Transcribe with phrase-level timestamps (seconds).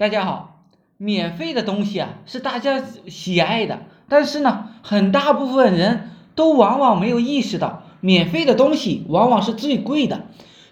[0.00, 0.62] 大家好，
[0.96, 10.22] 免费的东西啊是大家喜爱的，但是呢，很大部分人都往往没有意识到，免费的东西往往是最贵的。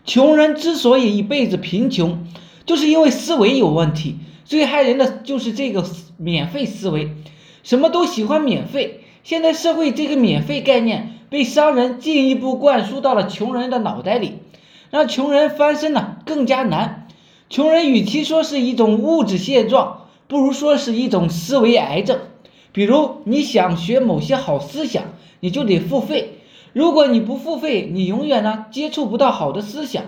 [0.06, 2.26] 穷人之所以一辈子贫穷，
[2.64, 4.16] 就是因为思维有问题。
[4.46, 5.84] 最害人的就是这个
[6.16, 7.14] 免费思维，
[7.62, 9.04] 什么都喜欢免费。
[9.24, 14.38] 现在社会这个免费概念被商人进一步灌输到了穷人的脑袋里，
[14.88, 17.04] 让穷人翻身呢更加难。
[17.50, 22.18] 穷人与其说是一种物质现状，不如说是一种思维癌症。
[22.72, 25.04] 比如你想学某些好思想，
[25.40, 26.40] 你就得付费。
[26.74, 30.04] 如果你不付费，你永远呢接触不到好的思想。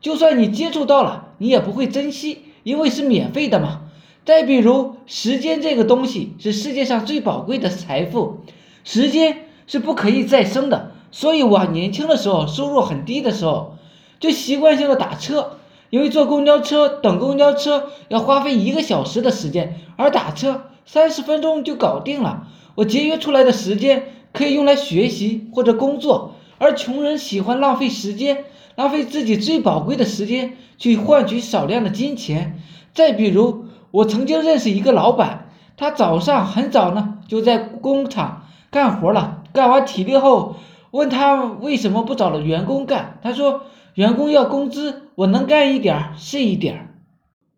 [0.00, 3.82] 就算你接触到了，你也不会珍惜，因为是免费的嘛。
[4.24, 8.40] 再比如时间这个东西是世界上最宝贵的财富，
[8.82, 10.90] 时间是不可以再生的。
[11.12, 13.76] 所以我年轻的时候，收入很低的时候，
[14.18, 15.58] 就习惯性的打车。
[15.92, 22.48] 因为坐公交车等公交车要花费一个小时的时间，而打车三十分钟就搞定了。
[22.76, 32.58] 我节约出来的时间可以用来学习或者工作，而穷人喜欢浪费时间，浪费自己最宝贵的时间去换取少量的金钱。
[32.94, 40.56] 再比如，我曾经认识一个老板，他早上很早呢就在工厂干活了，干完体力后，
[40.92, 43.64] 问他为什么不找了员工干，他说。
[43.94, 47.02] 员工要工资，我能干一点是一点。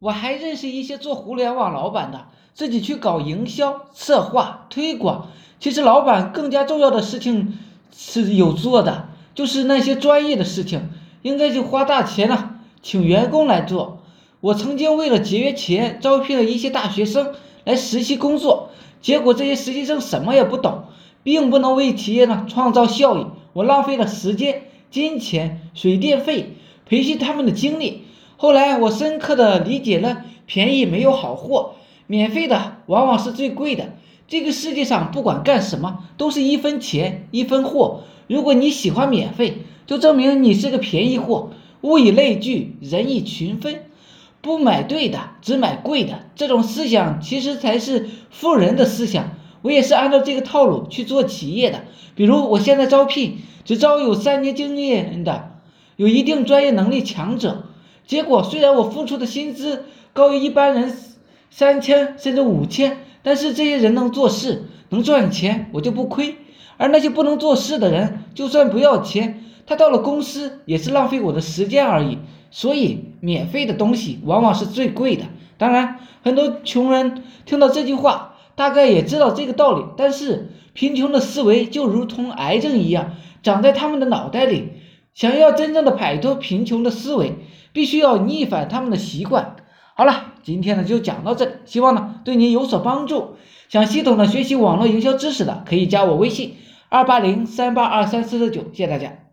[0.00, 5.28] 我还认识一些做互联网老板的，自己去搞营销、策划、推广。
[5.60, 7.56] 其实老板更加重要的事情
[7.96, 10.91] 是有做的，就是那些专业的事情，
[11.22, 14.02] 应该就花大钱呢，请员工来做。
[14.41, 17.32] 我曾经为了节约钱，招聘了一些大学生
[17.62, 20.86] 来实习工作，结果这些实习生什么也不懂，
[21.25, 24.62] 并不能为企业呢创造效益，我浪费了时间。
[24.91, 26.55] 金钱、水电费，
[26.86, 28.05] 培训他们的精力。
[28.36, 31.72] 后来我深刻的理解了，便宜没有好货，
[32.06, 33.94] 免费的往往是最贵的。
[34.28, 38.03] 这个世界上不管干什么，都是一分钱一分货。
[38.28, 41.50] 如果你喜欢免费，就证明你是个便宜货。
[41.82, 43.82] 物以类聚，人以群分，
[44.41, 49.31] 不买对的，只买贵的，这种思想其实才是富人的思想。
[49.64, 51.82] 我也是按照这个套路去做企业的。
[52.14, 53.38] 比如我现在招聘。
[53.64, 55.52] 只招有三年经验的，
[55.97, 57.64] 有一定专业能力强者。
[58.06, 60.94] 结果虽然我付出的薪资高于一般人
[61.48, 66.36] 三千甚至五千，但是这些人能做事，能赚钱，我就不亏。
[66.76, 72.19] 而那些不能做事的人，就算不要钱，他到了公司也是浪费我的时间而已。
[72.50, 75.24] 所以，免费的东西往往是最贵的。
[75.56, 83.12] 当然，很多穷人听到这句话，大概也知道这个道理，但是贫穷的思维就如同癌症一样。
[83.42, 84.72] 长在他们的脑袋里，
[85.12, 87.34] 想要真正的摆脱贫穷的思维，
[87.72, 89.56] 必须要逆反他们的习惯。
[89.94, 93.37] 好了，今天呢就讲到这里，希望呢对您有所帮助。
[93.69, 96.56] 想系统的学习网络营销知识的，可以加我微信
[96.88, 99.23] 二八零三八二三四四九，谢谢大家。